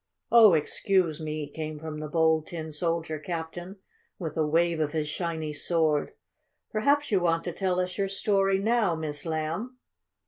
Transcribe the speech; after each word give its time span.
"Oh, 0.31 0.55
excuse 0.55 1.21
me," 1.21 1.47
came 1.47 1.77
from 1.77 1.99
the 1.99 2.07
Bold 2.07 2.47
Tin 2.47 2.71
Soldier 2.71 3.19
Captain, 3.19 3.75
with 4.17 4.35
a 4.35 4.43
wave 4.47 4.79
of 4.79 4.93
his 4.93 5.07
shiny 5.07 5.53
sward. 5.53 6.13
"Perhaps 6.71 7.11
you 7.11 7.19
want 7.19 7.43
to 7.43 7.51
tell 7.51 7.79
us 7.79 7.99
your 7.99 8.09
story 8.09 8.57
now, 8.57 8.95
Miss 8.95 9.27
Lamb?" 9.27 9.77